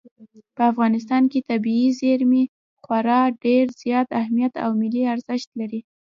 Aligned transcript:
په 0.55 0.61
افغانستان 0.71 1.23
کې 1.31 1.39
طبیعي 1.49 1.89
زیرمې 1.99 2.43
خورا 2.83 3.21
ډېر 3.43 3.65
زیات 3.81 4.07
اهمیت 4.21 4.53
او 4.63 4.69
ملي 4.81 5.03
ارزښت 5.13 5.49
لري. 5.59 5.79